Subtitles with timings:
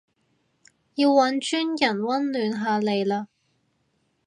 [0.95, 3.27] 要搵專人溫暖下你嘞